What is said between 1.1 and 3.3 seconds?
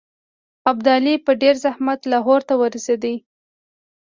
په ډېر زحمت لاهور ته ورسېدی.